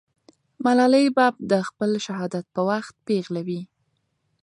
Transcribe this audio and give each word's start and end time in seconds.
ملالۍ 0.63 1.05
به 1.15 1.25
د 1.51 1.53
خپل 1.67 1.91
شهادت 2.05 2.45
په 2.55 2.61
وخت 2.69 2.93
پېغله 3.05 3.41
وي. 3.47 3.61